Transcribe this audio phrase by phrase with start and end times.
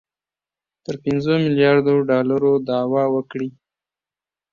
[0.85, 3.49] تر پنځو میلیاردو ډالرو دعوه وکړي